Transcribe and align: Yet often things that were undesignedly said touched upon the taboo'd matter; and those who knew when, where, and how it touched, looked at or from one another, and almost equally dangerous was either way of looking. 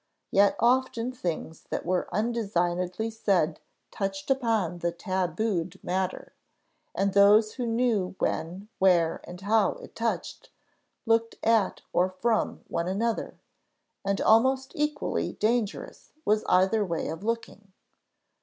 Yet 0.31 0.55
often 0.59 1.11
things 1.11 1.61
that 1.69 1.85
were 1.85 2.09
undesignedly 2.11 3.11
said 3.11 3.59
touched 3.91 4.31
upon 4.31 4.79
the 4.79 4.91
taboo'd 4.91 5.79
matter; 5.83 6.33
and 6.95 7.13
those 7.13 7.53
who 7.53 7.67
knew 7.67 8.15
when, 8.17 8.67
where, 8.79 9.21
and 9.25 9.39
how 9.41 9.73
it 9.73 9.95
touched, 9.95 10.49
looked 11.05 11.35
at 11.43 11.83
or 11.93 12.09
from 12.09 12.61
one 12.67 12.87
another, 12.87 13.39
and 14.03 14.19
almost 14.19 14.71
equally 14.73 15.33
dangerous 15.33 16.13
was 16.25 16.43
either 16.49 16.83
way 16.83 17.07
of 17.07 17.23
looking. 17.23 17.71